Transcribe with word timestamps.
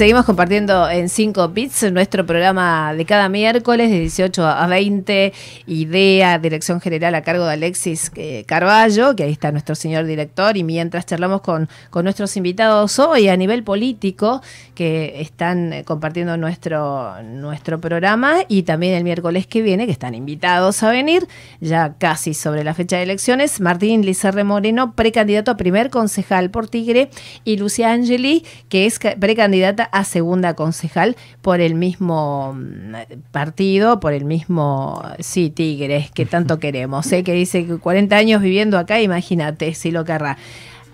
seguimos 0.00 0.24
compartiendo 0.24 0.88
en 0.88 1.10
5 1.10 1.48
Bits 1.48 1.92
nuestro 1.92 2.24
programa 2.24 2.94
de 2.94 3.04
cada 3.04 3.28
miércoles 3.28 3.90
de 3.90 4.00
18 4.00 4.46
a 4.46 4.66
20. 4.66 5.30
Idea, 5.66 6.38
dirección 6.38 6.80
general 6.80 7.14
a 7.14 7.20
cargo 7.20 7.44
de 7.44 7.52
Alexis 7.52 8.10
eh, 8.16 8.44
Carballo, 8.46 9.14
que 9.14 9.24
ahí 9.24 9.32
está 9.32 9.52
nuestro 9.52 9.74
señor 9.74 10.06
director. 10.06 10.56
Y 10.56 10.64
mientras 10.64 11.04
charlamos 11.04 11.42
con, 11.42 11.68
con 11.90 12.04
nuestros 12.04 12.34
invitados 12.38 12.98
hoy 12.98 13.28
a 13.28 13.36
nivel 13.36 13.62
político, 13.62 14.40
que 14.74 15.20
están 15.20 15.74
eh, 15.74 15.84
compartiendo 15.84 16.38
nuestro, 16.38 17.22
nuestro 17.22 17.78
programa, 17.78 18.36
y 18.48 18.62
también 18.62 18.94
el 18.94 19.04
miércoles 19.04 19.46
que 19.46 19.60
viene, 19.60 19.84
que 19.84 19.92
están 19.92 20.14
invitados 20.14 20.82
a 20.82 20.90
venir, 20.90 21.28
ya 21.60 21.96
casi 21.98 22.32
sobre 22.32 22.64
la 22.64 22.72
fecha 22.72 22.96
de 22.96 23.02
elecciones, 23.02 23.60
Martín 23.60 24.06
Lizarre 24.06 24.44
Moreno, 24.44 24.94
precandidato 24.94 25.50
a 25.50 25.58
primer 25.58 25.90
concejal 25.90 26.50
por 26.50 26.68
Tigre, 26.68 27.10
y 27.44 27.58
Lucia 27.58 27.92
Angeli, 27.92 28.46
que 28.70 28.86
es 28.86 28.98
precandidata 28.98 29.89
a 29.92 30.04
segunda 30.04 30.54
concejal 30.54 31.16
por 31.42 31.60
el 31.60 31.74
mismo 31.74 32.54
mm, 32.54 32.94
partido, 33.32 34.00
por 34.00 34.12
el 34.12 34.24
mismo, 34.24 35.02
sí, 35.18 35.50
Tigres, 35.50 36.10
que 36.10 36.26
tanto 36.26 36.58
queremos, 36.60 37.10
¿eh? 37.12 37.22
que 37.22 37.32
dice 37.32 37.66
que 37.66 37.78
40 37.78 38.16
años 38.16 38.42
viviendo 38.42 38.78
acá, 38.78 39.00
imagínate 39.00 39.74
si 39.74 39.90
lo 39.90 40.04
querrá. 40.04 40.38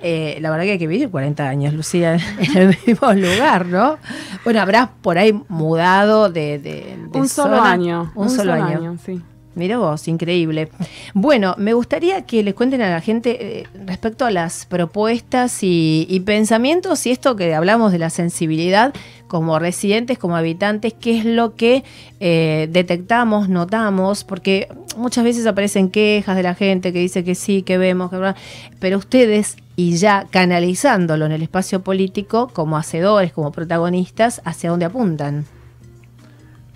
Eh, 0.03 0.39
la 0.41 0.51
verdad 0.51 0.65
que 0.65 0.73
hay 0.73 0.79
que 0.79 0.87
vivir 0.87 1.11
40 1.11 1.49
años, 1.49 1.75
Lucía, 1.75 2.17
en 2.39 2.57
el 2.57 2.79
mismo 2.87 3.13
lugar, 3.13 3.67
¿no? 3.67 3.99
Bueno, 4.45 4.61
habrás 4.61 4.91
por 5.03 5.19
ahí 5.19 5.33
mudado 5.49 6.31
de... 6.31 6.99
un 7.13 7.29
solo 7.29 7.61
año. 7.61 8.13
Un, 8.15 8.31
solo, 8.31 8.53
año 8.53 8.97
sí. 9.05 9.23
Mira 9.57 9.79
vos, 9.79 10.07
increíble. 10.07 10.69
Bueno, 11.15 11.55
me 11.57 11.73
gustaría 11.73 12.27
que 12.27 12.43
les 12.43 12.53
cuenten 12.53 12.83
a 12.83 12.91
la 12.91 13.01
gente 13.01 13.61
eh, 13.61 13.67
respecto 13.87 14.27
a 14.27 14.31
las 14.31 14.67
propuestas 14.67 15.61
y, 15.63 16.23
pensamientos 16.27 17.07
y 17.07 17.11
esto 17.11 17.37
que 17.37 17.55
hablamos 17.55 17.91
de 17.91 17.99
la 17.99 18.11
sensibilidad 18.11 18.93
como 19.29 19.59
residentes, 19.59 20.19
como 20.19 20.37
habitantes, 20.37 20.93
qué 20.93 21.19
es 21.19 21.25
lo 21.25 21.55
que 21.55 21.85
eh, 22.21 22.69
detectamos, 22.71 23.49
notamos, 23.49 24.25
porque 24.25 24.69
muchas 24.99 25.25
veces 25.25 25.47
aparecen 25.47 25.89
quejas 25.89 26.37
de 26.37 26.43
la 26.43 26.55
gente 26.55 26.93
que 26.93 26.99
dice 26.99 27.25
que 27.25 27.35
sí, 27.35 27.63
que 27.63 27.79
vemos, 27.79 28.11
que 28.11 28.35
pero 28.79 28.99
ustedes 28.99 29.57
y 29.75 29.97
ya 29.97 30.27
canalizándolo 30.29 31.25
en 31.25 31.33
el 31.33 31.43
espacio 31.43 31.83
político 31.83 32.51
como 32.53 32.77
hacedores, 32.77 33.33
como 33.33 33.53
protagonistas, 33.53 34.43
¿hacia 34.45 34.69
dónde 34.69 34.85
apuntan? 34.85 35.47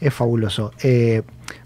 Es 0.00 0.14
fabuloso. 0.14 0.72
Eh, 0.82 1.22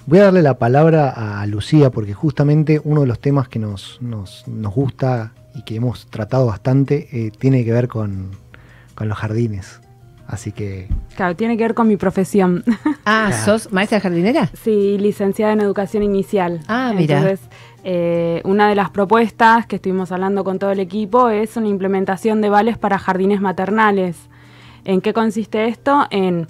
Voy 0.07 0.19
a 0.19 0.25
darle 0.25 0.43
la 0.43 0.59
palabra 0.59 1.41
a 1.41 1.47
Lucía 1.47 1.91
porque 1.91 2.13
justamente 2.13 2.81
uno 2.85 3.03
de 3.03 3.07
los 3.07 3.19
temas 3.21 3.49
que 3.49 3.59
nos, 3.59 3.99
nos, 4.03 4.45
gusta 4.47 5.33
y 5.55 5.63
que 5.63 5.77
hemos 5.77 6.07
tratado 6.09 6.47
bastante 6.47 7.09
eh, 7.13 7.31
tiene 7.31 7.65
que 7.65 7.73
ver 7.73 7.89
con, 7.89 8.31
los 9.01 9.17
jardines. 9.17 9.81
Así 10.27 10.53
que... 10.53 10.89
Claro, 11.17 11.37
tiene 11.37 11.57
que 11.57 11.65
ver 11.65 11.75
con 11.75 11.89
mi 11.89 11.97
profesión. 11.97 12.65
Ah, 13.07 13.33
¿sos 13.45 13.71
maestra 13.71 14.01
jardinera? 14.01 14.51
Sí, 14.63 14.97
licenciada 14.99 15.53
en 15.53 15.61
educación 15.61 16.03
inicial. 16.03 16.61
Ah, 16.69 16.95
mira. 16.97 17.19
Entonces, 17.19 17.47
eh, 17.85 18.41
una 18.45 18.67
de 18.67 18.75
las 18.75 18.89
propuestas 18.89 19.67
que 19.67 19.77
estuvimos 19.77 20.11
hablando 20.11 20.43
con 20.43 20.59
todo 20.59 20.71
el 20.71 20.81
equipo 20.81 21.29
es 21.29 21.59
una 21.59 21.69
implementación 21.69 22.41
de 22.41 22.49
vales 22.49 22.79
para 22.79 22.99
jardines 22.99 23.43
maternales. 23.43 24.17
¿En 24.87 25.03
qué 25.03 25.13
consiste 25.13 25.69
esto? 25.69 26.07
En 26.11 26.49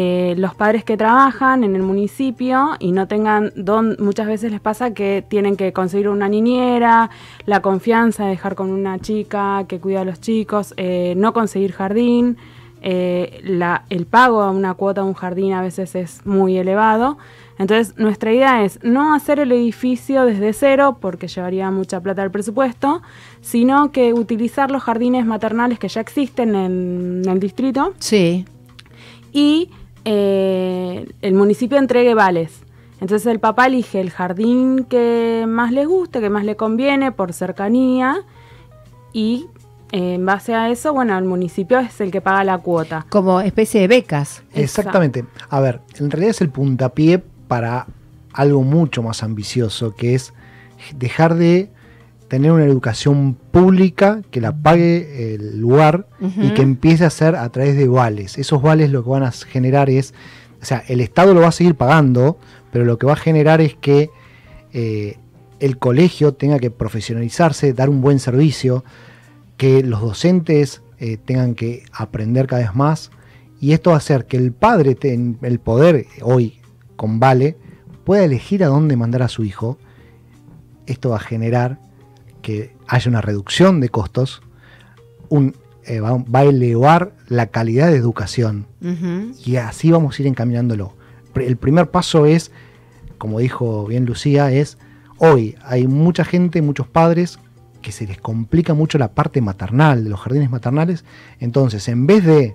eh, 0.00 0.36
los 0.38 0.54
padres 0.54 0.84
que 0.84 0.96
trabajan 0.96 1.64
en 1.64 1.74
el 1.74 1.82
municipio 1.82 2.76
y 2.78 2.92
no 2.92 3.08
tengan 3.08 3.50
don, 3.56 3.96
muchas 3.98 4.28
veces 4.28 4.52
les 4.52 4.60
pasa 4.60 4.94
que 4.94 5.24
tienen 5.28 5.56
que 5.56 5.72
conseguir 5.72 6.08
una 6.08 6.28
niñera, 6.28 7.10
la 7.46 7.62
confianza 7.62 8.22
de 8.22 8.30
dejar 8.30 8.54
con 8.54 8.70
una 8.70 9.00
chica 9.00 9.64
que 9.66 9.80
cuida 9.80 10.02
a 10.02 10.04
los 10.04 10.20
chicos, 10.20 10.72
eh, 10.76 11.14
no 11.16 11.32
conseguir 11.32 11.72
jardín, 11.72 12.36
eh, 12.80 13.42
el 13.90 14.06
pago 14.06 14.42
a 14.42 14.52
una 14.52 14.74
cuota 14.74 15.00
de 15.00 15.08
un 15.08 15.14
jardín 15.14 15.52
a 15.52 15.62
veces 15.62 15.96
es 15.96 16.24
muy 16.24 16.56
elevado. 16.58 17.18
Entonces 17.58 17.98
nuestra 17.98 18.32
idea 18.32 18.62
es 18.62 18.78
no 18.84 19.14
hacer 19.14 19.40
el 19.40 19.50
edificio 19.50 20.26
desde 20.26 20.52
cero 20.52 20.98
porque 21.00 21.26
llevaría 21.26 21.72
mucha 21.72 21.98
plata 21.98 22.22
al 22.22 22.30
presupuesto, 22.30 23.02
sino 23.40 23.90
que 23.90 24.14
utilizar 24.14 24.70
los 24.70 24.84
jardines 24.84 25.26
maternales 25.26 25.80
que 25.80 25.88
ya 25.88 26.00
existen 26.00 26.54
en, 26.54 27.22
en 27.24 27.28
el 27.28 27.40
distrito. 27.40 27.94
Sí. 27.98 28.44
Y 29.32 29.70
eh, 30.04 31.08
el 31.22 31.34
municipio 31.34 31.78
entregue 31.78 32.14
vales. 32.14 32.60
Entonces 33.00 33.26
el 33.26 33.38
papá 33.38 33.66
elige 33.66 34.00
el 34.00 34.10
jardín 34.10 34.84
que 34.84 35.44
más 35.46 35.70
le 35.70 35.86
guste, 35.86 36.20
que 36.20 36.30
más 36.30 36.44
le 36.44 36.56
conviene 36.56 37.12
por 37.12 37.32
cercanía 37.32 38.24
y 39.12 39.46
eh, 39.92 40.14
en 40.14 40.26
base 40.26 40.54
a 40.54 40.68
eso, 40.70 40.92
bueno, 40.92 41.16
el 41.16 41.24
municipio 41.24 41.78
es 41.78 42.00
el 42.00 42.10
que 42.10 42.20
paga 42.20 42.44
la 42.44 42.58
cuota. 42.58 43.06
Como 43.08 43.40
especie 43.40 43.80
de 43.80 43.88
becas. 43.88 44.42
Exactamente. 44.52 45.24
A 45.48 45.60
ver, 45.60 45.80
en 45.98 46.10
realidad 46.10 46.30
es 46.30 46.40
el 46.40 46.50
puntapié 46.50 47.18
para 47.18 47.86
algo 48.32 48.62
mucho 48.62 49.02
más 49.02 49.22
ambicioso, 49.22 49.94
que 49.94 50.14
es 50.14 50.34
dejar 50.94 51.36
de 51.36 51.70
tener 52.28 52.52
una 52.52 52.64
educación 52.64 53.34
pública 53.50 54.22
que 54.30 54.40
la 54.40 54.54
pague 54.54 55.34
el 55.34 55.58
lugar 55.58 56.06
y 56.20 56.50
que 56.50 56.62
empiece 56.62 57.04
a 57.04 57.08
hacer 57.08 57.34
a 57.34 57.48
través 57.50 57.76
de 57.76 57.88
vales. 57.88 58.38
Esos 58.38 58.62
vales 58.62 58.90
lo 58.90 59.02
que 59.02 59.10
van 59.10 59.22
a 59.22 59.32
generar 59.32 59.88
es, 59.88 60.14
o 60.60 60.64
sea, 60.64 60.84
el 60.88 61.00
Estado 61.00 61.34
lo 61.34 61.40
va 61.40 61.48
a 61.48 61.52
seguir 61.52 61.74
pagando, 61.74 62.38
pero 62.70 62.84
lo 62.84 62.98
que 62.98 63.06
va 63.06 63.14
a 63.14 63.16
generar 63.16 63.60
es 63.60 63.74
que 63.74 64.10
eh, 64.72 65.16
el 65.58 65.78
colegio 65.78 66.34
tenga 66.34 66.58
que 66.58 66.70
profesionalizarse, 66.70 67.72
dar 67.72 67.88
un 67.88 68.02
buen 68.02 68.18
servicio, 68.18 68.84
que 69.56 69.82
los 69.82 70.00
docentes 70.00 70.82
eh, 70.98 71.16
tengan 71.16 71.54
que 71.54 71.84
aprender 71.92 72.46
cada 72.46 72.62
vez 72.62 72.74
más 72.74 73.10
y 73.60 73.72
esto 73.72 73.90
va 73.90 73.96
a 73.96 73.98
hacer 73.98 74.26
que 74.26 74.36
el 74.36 74.52
padre 74.52 74.94
tenga 74.94 75.48
el 75.48 75.58
poder 75.58 76.06
hoy 76.22 76.60
con 76.96 77.18
vale 77.18 77.56
pueda 78.04 78.24
elegir 78.24 78.64
a 78.64 78.68
dónde 78.68 78.96
mandar 78.96 79.22
a 79.22 79.28
su 79.28 79.44
hijo. 79.44 79.78
Esto 80.86 81.10
va 81.10 81.16
a 81.16 81.20
generar 81.20 81.78
que 82.48 82.74
haya 82.86 83.10
una 83.10 83.20
reducción 83.20 83.78
de 83.78 83.90
costos, 83.90 84.40
eh, 85.84 86.00
va, 86.00 86.24
a 86.32 86.44
elevar 86.44 87.12
la 87.26 87.48
calidad 87.48 87.88
de 87.88 87.98
educación. 87.98 88.64
Y 89.44 89.56
así 89.56 89.90
vamos 89.90 90.18
a 90.18 90.22
ir 90.22 90.28
encaminándolo. 90.28 90.94
El 91.34 91.58
primer 91.58 91.90
paso 91.90 92.24
es, 92.24 92.50
como 93.18 93.40
dijo 93.40 93.84
bien 93.84 94.06
Lucía, 94.06 94.50
es 94.50 94.78
hoy. 95.18 95.56
Hay 95.62 95.86
mucha 95.88 96.24
gente, 96.24 96.62
muchos 96.62 96.86
padres 96.86 97.38
que 97.82 97.92
se 97.92 98.06
les 98.06 98.18
complica 98.18 98.72
mucho 98.72 98.96
la 98.96 99.12
parte 99.12 99.42
maternal, 99.42 100.04
de 100.04 100.08
los 100.08 100.18
jardines 100.18 100.48
maternales, 100.48 101.04
entonces 101.40 101.86
en 101.88 102.06
vez 102.06 102.24
de 102.24 102.54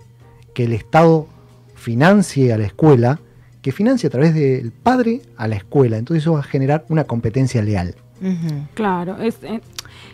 que 0.56 0.64
el 0.64 0.74
Estado 0.74 1.28
financie 1.76 2.52
a 2.52 2.58
la 2.58 2.66
escuela, 2.66 3.20
que 3.62 3.72
financie 3.72 4.08
a 4.08 4.10
través 4.10 4.34
del 4.34 4.72
padre 4.72 5.22
a 5.38 5.48
la 5.48 5.56
escuela, 5.56 6.00
entonces 6.00 6.24
eso 6.24 6.34
va 6.34 6.40
a 6.40 6.44
generar 6.44 6.84
una 6.90 7.04
competencia 7.04 7.62
leal. 7.62 7.94
Claro, 8.74 9.18
es, 9.20 9.44
eh, 9.44 9.62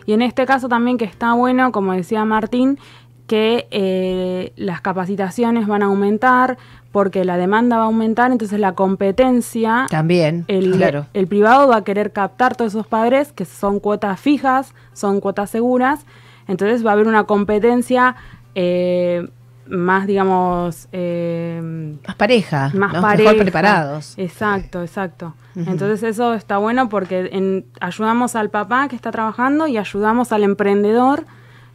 y 0.06 0.12
en 0.12 0.22
este 0.22 0.46
caso 0.46 0.68
también 0.68 0.98
que 0.98 1.04
está 1.04 1.34
bueno, 1.34 1.72
como 1.72 1.92
decía 1.92 2.24
Martín, 2.24 2.78
que 3.26 3.68
eh, 3.70 4.52
las 4.56 4.80
capacitaciones 4.80 5.66
van 5.68 5.82
a 5.82 5.86
aumentar 5.86 6.58
porque 6.90 7.24
la 7.24 7.36
demanda 7.36 7.76
va 7.76 7.84
a 7.84 7.86
aumentar, 7.86 8.32
entonces 8.32 8.58
la 8.58 8.72
competencia... 8.72 9.86
También, 9.88 10.44
el, 10.48 10.72
claro. 10.72 11.06
El 11.14 11.28
privado 11.28 11.68
va 11.68 11.76
a 11.76 11.84
querer 11.84 12.12
captar 12.12 12.56
todos 12.56 12.72
esos 12.72 12.88
padres 12.88 13.32
que 13.32 13.44
son 13.44 13.78
cuotas 13.78 14.18
fijas, 14.18 14.74
son 14.92 15.20
cuotas 15.20 15.50
seguras, 15.50 16.04
entonces 16.48 16.84
va 16.84 16.90
a 16.90 16.92
haber 16.94 17.06
una 17.06 17.24
competencia 17.24 18.16
eh, 18.56 19.28
más, 19.70 20.06
digamos... 20.06 20.88
Eh, 20.92 21.96
más 22.06 22.16
pareja, 22.16 22.70
más 22.74 22.92
mejor 23.16 23.36
preparados. 23.38 24.14
Exacto, 24.16 24.82
exacto. 24.82 25.34
Entonces 25.54 26.02
eso 26.02 26.34
está 26.34 26.58
bueno 26.58 26.88
porque 26.88 27.64
ayudamos 27.80 28.36
al 28.36 28.50
papá 28.50 28.88
que 28.88 28.96
está 28.96 29.10
trabajando 29.10 29.66
y 29.66 29.78
ayudamos 29.78 30.32
al 30.32 30.44
emprendedor 30.44 31.24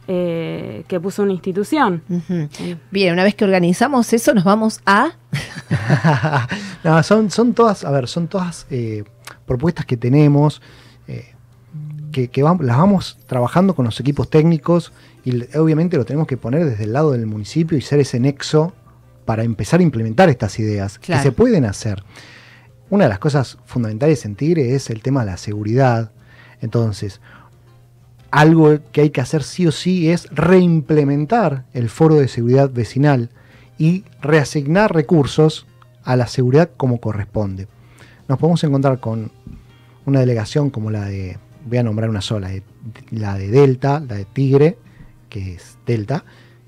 eh, 0.08 0.84
que 0.88 1.00
puso 1.00 1.22
una 1.22 1.32
institución. 1.32 2.02
Bien, 2.90 3.12
una 3.12 3.24
vez 3.24 3.34
que 3.34 3.44
organizamos 3.44 4.12
eso, 4.12 4.34
nos 4.34 4.44
vamos 4.44 4.80
a... 4.86 5.10
no, 6.84 7.02
son, 7.02 7.30
son 7.30 7.54
todas, 7.54 7.84
a 7.84 7.90
ver, 7.90 8.08
son 8.08 8.28
todas 8.28 8.66
eh, 8.70 9.04
propuestas 9.46 9.84
que 9.84 9.96
tenemos, 9.96 10.62
que, 12.26 12.42
las 12.42 12.76
vamos 12.78 13.18
trabajando 13.26 13.74
con 13.74 13.84
los 13.84 14.00
equipos 14.00 14.30
técnicos 14.30 14.92
y 15.24 15.42
obviamente 15.56 15.96
lo 15.96 16.04
tenemos 16.06 16.26
que 16.26 16.36
poner 16.36 16.64
desde 16.64 16.84
el 16.84 16.92
lado 16.94 17.12
del 17.12 17.26
municipio 17.26 17.76
y 17.76 17.82
ser 17.82 18.00
ese 18.00 18.18
nexo 18.18 18.72
para 19.26 19.44
empezar 19.44 19.80
a 19.80 19.82
implementar 19.82 20.28
estas 20.28 20.58
ideas 20.58 20.98
que 20.98 21.16
se 21.18 21.32
pueden 21.32 21.64
hacer. 21.64 22.02
Una 22.88 23.04
de 23.04 23.10
las 23.10 23.18
cosas 23.18 23.58
fundamentales 23.66 24.24
en 24.24 24.36
Tigre 24.36 24.74
es 24.74 24.88
el 24.90 25.02
tema 25.02 25.20
de 25.20 25.32
la 25.32 25.36
seguridad. 25.36 26.12
Entonces, 26.60 27.20
algo 28.30 28.78
que 28.92 29.02
hay 29.02 29.10
que 29.10 29.20
hacer 29.20 29.42
sí 29.42 29.66
o 29.66 29.72
sí 29.72 30.10
es 30.10 30.28
reimplementar 30.30 31.64
el 31.74 31.90
foro 31.90 32.14
de 32.14 32.28
seguridad 32.28 32.70
vecinal 32.70 33.30
y 33.78 34.04
reasignar 34.22 34.94
recursos 34.94 35.66
a 36.04 36.16
la 36.16 36.28
seguridad 36.28 36.70
como 36.76 37.00
corresponde. 37.00 37.66
Nos 38.28 38.38
podemos 38.38 38.62
encontrar 38.62 39.00
con 39.00 39.32
una 40.06 40.20
delegación 40.20 40.70
como 40.70 40.90
la 40.90 41.06
de, 41.06 41.38
voy 41.66 41.78
a 41.78 41.82
nombrar 41.82 42.08
una 42.08 42.20
sola, 42.20 42.50
la 43.10 43.36
de 43.36 43.48
Delta, 43.50 44.00
la 44.00 44.14
de 44.16 44.24
Tigre, 44.24 44.78
que 45.28 45.54
es 45.54 45.76
Delta, 45.86 46.24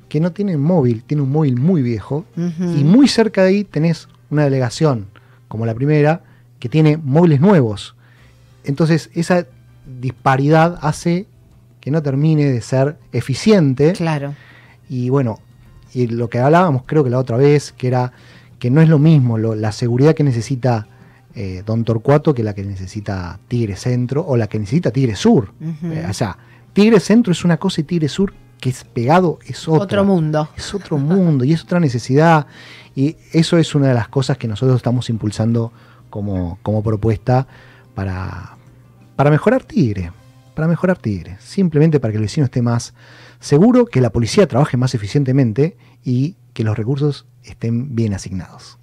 que 0.09 0.21
no 0.21 0.33
tiene 0.33 0.57
móvil, 0.57 1.03
tiene 1.05 1.23
un 1.23 1.31
móvil 1.31 1.57
muy 1.57 1.83
viejo, 1.83 2.25
y 2.37 2.85
muy 2.85 3.09
cerca 3.09 3.43
de 3.43 3.49
ahí 3.51 3.65
tenés 3.65 4.09
una 4.31 4.45
delegación, 4.45 5.07
como 5.49 5.65
la 5.67 5.75
primera, 5.75 6.23
que 6.59 6.69
tiene 6.69 6.97
móviles 6.97 7.41
nuevos. 7.41 7.95
Entonces, 8.65 9.11
esa 9.15 9.47
disparidad 10.01 10.79
hace 10.83 11.27
que 11.81 11.91
no 11.91 12.03
termine 12.03 12.45
de 12.47 12.61
ser 12.61 12.99
eficiente. 13.13 13.93
Claro. 13.93 14.35
Y 14.89 15.09
bueno, 15.11 15.39
y 15.95 16.07
lo 16.09 16.29
que 16.29 16.39
hablábamos 16.39 16.83
creo 16.85 17.05
que 17.05 17.11
la 17.11 17.19
otra 17.19 17.37
vez, 17.37 17.73
que 17.73 17.87
era 17.89 18.13
que 18.59 18.71
no 18.71 18.81
es 18.81 18.89
lo 18.89 18.99
mismo 18.99 19.39
lo- 19.39 19.55
la 19.55 19.73
seguridad 19.73 20.15
que 20.15 20.25
necesita 20.25 20.87
eh, 21.41 21.63
Don 21.65 21.85
Torcuato 21.85 22.35
que 22.35 22.43
la 22.43 22.53
que 22.53 22.65
necesita 22.65 23.39
Tigre 23.47 23.77
Centro 23.77 24.27
o 24.27 24.37
la 24.37 24.49
que 24.49 24.59
necesita 24.59 24.91
Tigre 24.91 25.15
Sur. 25.15 25.53
Eh, 25.85 26.05
o 26.11 26.13
sea, 26.13 26.37
Tigre 26.73 26.99
Centro 26.99 27.31
es 27.31 27.45
una 27.45 27.59
cosa 27.59 27.81
y 27.81 27.85
Tigre 27.85 28.09
Sur 28.09 28.35
que 28.59 28.71
es 28.71 28.83
pegado 28.83 29.39
es 29.47 29.69
otra. 29.69 29.85
Otro 29.85 30.05
mundo. 30.05 30.49
Es 30.57 30.75
otro 30.75 30.99
mundo 30.99 31.45
y 31.45 31.53
es 31.53 31.63
otra 31.63 31.79
necesidad. 31.79 32.49
Y 32.97 33.15
eso 33.33 33.57
es 33.57 33.73
una 33.77 33.87
de 33.87 33.95
las 33.95 34.09
cosas 34.09 34.37
que 34.37 34.49
nosotros 34.49 34.79
estamos 34.79 35.09
impulsando 35.11 35.73
como, 36.11 36.59
como 36.65 36.83
propuesta 36.83 37.47
para, 37.95 38.57
para 39.15 39.31
mejorar 39.31 39.63
Tigre. 39.63 40.11
Para 40.57 40.67
mejorar 40.67 40.99
Tigre. 40.99 41.37
Simplemente 41.39 42.01
para 42.01 42.11
que 42.11 42.17
el 42.17 42.23
vecino 42.23 42.47
esté 42.47 42.63
más 42.63 42.95
seguro, 43.39 43.87
que 43.87 44.01
la 44.01 44.11
policía 44.11 44.49
trabaje 44.49 44.77
más 44.77 44.93
eficientemente 44.93 45.77
y 46.03 46.35
que 46.53 46.65
los 46.65 46.77
recursos 46.77 47.27
estén 47.45 47.95
bien 47.95 48.13
asignados. 48.13 48.77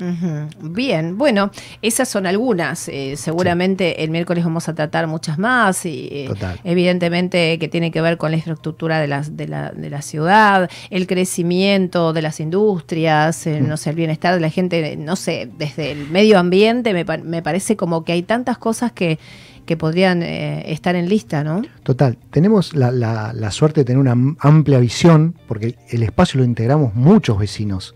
Bien, 0.61 1.17
bueno, 1.17 1.51
esas 1.81 2.09
son 2.09 2.25
algunas. 2.25 2.87
eh, 2.89 3.15
seguramente 3.15 4.03
el 4.03 4.09
miércoles 4.09 4.43
vamos 4.43 4.67
a 4.69 4.73
tratar 4.73 5.05
muchas 5.07 5.37
más 5.37 5.85
y 5.85 6.07
eh, 6.11 6.29
evidentemente 6.63 7.57
que 7.59 7.67
tiene 7.67 7.91
que 7.91 8.01
ver 8.01 8.17
con 8.17 8.31
la 8.31 8.37
infraestructura 8.37 8.99
de 8.99 9.07
la, 9.07 9.21
de 9.21 9.47
la, 9.47 9.71
de 9.71 9.89
la 9.89 10.01
ciudad, 10.01 10.69
el 10.89 11.07
crecimiento 11.07 12.11
de 12.13 12.21
las 12.21 12.39
industrias, 12.39 13.45
eh, 13.47 13.61
Mm. 13.61 13.67
no 13.67 13.77
sé, 13.77 13.91
el 13.91 13.95
bienestar 13.95 14.33
de 14.33 14.39
la 14.41 14.49
gente, 14.49 14.95
no 14.97 15.15
sé, 15.15 15.49
desde 15.57 15.91
el 15.91 16.09
medio 16.09 16.37
ambiente 16.39 16.93
me, 16.93 17.05
pa- 17.05 17.17
me 17.17 17.41
parece 17.41 17.75
como 17.75 18.03
que 18.03 18.11
hay 18.13 18.23
tantas 18.23 18.57
cosas 18.57 18.91
que, 18.91 19.17
que 19.65 19.77
podrían 19.77 20.21
eh, 20.23 20.71
estar 20.71 20.95
en 20.95 21.09
lista, 21.09 21.43
¿no? 21.43 21.61
Total, 21.83 22.17
tenemos 22.31 22.75
la, 22.75 22.91
la- 22.91 23.33
la 23.33 23.51
suerte 23.51 23.81
de 23.81 23.85
tener 23.85 23.99
una 23.99 24.11
am- 24.11 24.37
amplia 24.39 24.79
visión, 24.79 25.35
porque 25.47 25.75
el 25.89 26.03
espacio 26.03 26.39
lo 26.39 26.45
integramos 26.45 26.93
muchos 26.95 27.37
vecinos. 27.39 27.95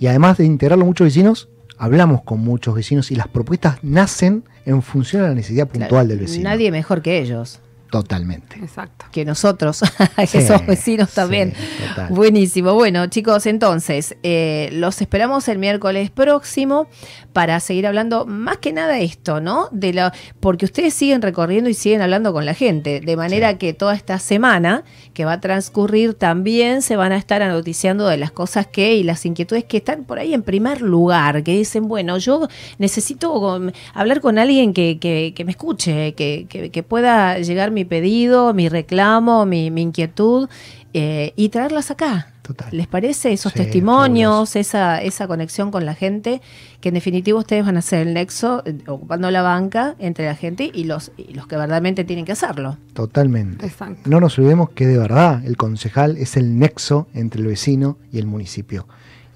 Y 0.00 0.06
además 0.06 0.38
de 0.38 0.44
integrarlo 0.44 0.84
muchos 0.84 1.06
vecinos, 1.06 1.48
hablamos 1.78 2.22
con 2.22 2.40
muchos 2.40 2.74
vecinos 2.74 3.10
y 3.10 3.14
las 3.16 3.28
propuestas 3.28 3.78
nacen 3.82 4.44
en 4.66 4.82
función 4.82 5.22
a 5.24 5.28
la 5.28 5.34
necesidad 5.34 5.66
puntual 5.68 5.88
Claro, 5.88 6.06
del 6.08 6.18
vecino. 6.20 6.48
Nadie 6.48 6.70
mejor 6.70 7.02
que 7.02 7.18
ellos, 7.20 7.60
Totalmente. 7.94 8.56
Exacto. 8.58 9.06
que 9.12 9.24
nosotros, 9.24 9.80
que 10.16 10.26
Sí, 10.26 10.40
somos 10.42 10.66
vecinos 10.66 11.10
sí, 11.10 11.14
también. 11.14 11.52
total. 11.88 12.08
Buenísimo. 12.10 12.74
Bueno, 12.74 13.06
chicos, 13.06 13.46
entonces, 13.46 14.16
eh, 14.24 14.68
los 14.72 15.00
esperamos 15.00 15.46
el 15.46 15.58
miércoles 15.58 16.10
próximo 16.10 16.88
para 17.32 17.60
seguir 17.60 17.86
hablando 17.86 18.26
más 18.26 18.58
que 18.58 18.72
nada 18.72 18.98
esto, 18.98 19.40
¿no? 19.40 19.68
De 19.70 19.92
la, 19.92 20.12
porque 20.40 20.64
ustedes 20.64 20.92
siguen 20.92 21.22
recorriendo 21.22 21.70
y 21.70 21.74
siguen 21.74 22.02
hablando 22.02 22.32
con 22.32 22.44
la 22.46 22.54
gente, 22.54 23.00
de 23.00 23.16
manera 23.16 23.52
Sí. 23.52 23.58
que 23.58 23.72
toda 23.74 23.94
esta 23.94 24.18
semana 24.18 24.82
que 25.12 25.24
va 25.24 25.34
a 25.34 25.40
transcurrir 25.40 26.14
también 26.14 26.82
se 26.82 26.96
van 26.96 27.12
a 27.12 27.16
estar 27.16 27.42
anoticiando 27.42 28.08
de 28.08 28.16
las 28.16 28.32
cosas 28.32 28.66
que 28.66 28.96
y 28.96 29.04
las 29.04 29.24
inquietudes 29.24 29.62
que 29.62 29.76
están 29.76 30.02
por 30.02 30.18
ahí 30.18 30.34
en 30.34 30.42
primer 30.42 30.82
lugar, 30.82 31.44
que 31.44 31.52
dicen, 31.52 31.86
bueno, 31.86 32.18
yo 32.18 32.48
necesito 32.78 33.32
um, 33.34 33.70
hablar 33.94 34.20
con 34.20 34.38
alguien 34.40 34.72
que, 34.74 34.98
que- 34.98 35.32
que 35.36 35.44
me 35.44 35.52
escuche, 35.52 36.14
que, 36.14 36.46
que- 36.48 36.70
que 36.70 36.82
pueda 36.82 37.38
llegar 37.38 37.70
mi 37.70 37.83
pedido, 37.84 38.52
mi 38.54 38.68
reclamo, 38.68 39.46
mi, 39.46 39.70
mi 39.70 39.82
inquietud 39.82 40.48
eh, 40.92 41.32
y 41.36 41.48
traerlas 41.50 41.90
acá. 41.90 42.28
Total. 42.42 42.68
¿Les 42.72 42.86
parece 42.86 43.32
esos 43.32 43.52
Sí, 43.52 43.58
testimonios, 43.60 44.54
esa, 44.54 45.00
esa 45.00 45.26
conexión 45.26 45.70
con 45.70 45.86
la 45.86 45.94
gente? 45.94 46.42
Que 46.82 46.90
en 46.90 46.94
definitiva 46.94 47.38
ustedes 47.38 47.64
van 47.64 47.78
a 47.78 47.82
ser 47.82 48.06
el 48.06 48.12
nexo, 48.12 48.62
eh, 48.66 48.76
ocupando 48.86 49.30
la 49.30 49.40
banca 49.40 49.94
entre 49.98 50.26
la 50.26 50.34
gente 50.34 50.70
y 50.72 50.84
los, 50.84 51.10
y 51.16 51.32
los 51.32 51.46
que 51.46 51.56
verdaderamente 51.56 52.04
tienen 52.04 52.26
que 52.26 52.32
hacerlo. 52.32 52.76
Totalmente. 52.92 53.64
Exacto. 53.64 54.02
No 54.10 54.20
nos 54.20 54.38
olvidemos 54.38 54.68
que 54.70 54.86
de 54.86 54.98
verdad 54.98 55.42
el 55.46 55.56
concejal 55.56 56.18
es 56.18 56.36
el 56.36 56.58
nexo 56.58 57.06
entre 57.14 57.40
el 57.40 57.46
vecino 57.46 57.96
y 58.12 58.18
el 58.18 58.26
municipio. 58.26 58.86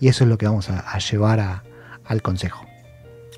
Y 0.00 0.09
eso 0.09 0.25
es 0.25 0.31
lo 0.31 0.37
que 0.37 0.47
vamos 0.47 0.69
a, 0.69 0.81
a 0.81 0.99
llevar 0.99 1.41
a- 1.41 1.65
al 2.05 2.21
consejo. 2.21 2.65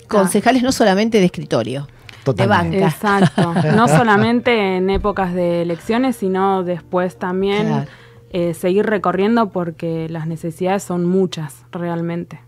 Concejales 0.09 0.65
no 0.65 0.73
solamente 0.73 1.19
de 1.21 1.27
escritorio, 1.27 1.87
Totalmente. 2.25 2.81
banca. 2.81 2.95
Exacto. 2.95 3.55
No 3.77 3.89
solamente 3.89 4.77
en 4.77 4.91
épocas 4.91 5.33
de 5.35 5.63
elecciones, 5.63 6.17
sino 6.17 6.63
después 6.65 7.19
también 7.19 7.67
Claro. 7.67 7.87
eh, 8.33 8.55
seguir 8.55 8.87
recorriendo 8.87 9.49
porque 9.51 10.07
las 10.09 10.27
necesidades 10.27 10.83
son 10.83 11.05
muchas 11.07 11.65
realmente. 11.73 12.41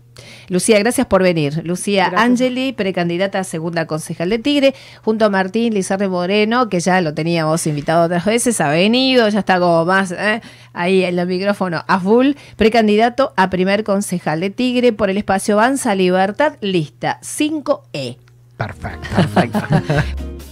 Lucía, 0.47 0.77
gracias 0.77 1.07
por 1.07 1.23
venir. 1.23 1.61
Lucía 1.65 2.09
Gracias. 2.11 2.21
Angeli, 2.21 2.71
precandidata 2.71 3.39
a 3.39 3.43
segunda 3.43 3.87
concejal 3.87 4.29
de 4.29 4.37
Tigre, 4.37 4.75
junto 5.01 5.25
a 5.25 5.29
Martín 5.29 5.73
Lizarre 5.73 6.07
Moreno, 6.07 6.69
que 6.69 6.79
ya 6.79 7.01
lo 7.01 7.15
teníamos 7.15 7.65
invitado 7.65 8.05
otras 8.05 8.23
veces, 8.23 8.61
ha 8.61 8.69
venido, 8.69 9.27
ya 9.29 9.39
está 9.39 9.59
como 9.59 9.85
más 9.85 10.11
¿eh? 10.11 10.41
ahí 10.73 11.03
en 11.03 11.17
el 11.17 11.25
micrófono 11.27 11.83
a 11.87 11.99
full, 11.99 12.33
precandidato 12.57 13.33
a 13.35 13.49
primer 13.49 13.83
concejal 13.83 14.39
de 14.41 14.51
Tigre 14.51 14.93
por 14.93 15.09
el 15.09 15.17
espacio 15.17 15.55
Avanza 15.55 15.95
Libertad, 15.95 16.57
lista 16.61 17.19
5E. 17.23 18.17
Perfect. 18.67 19.03
perfecto. 19.13 20.33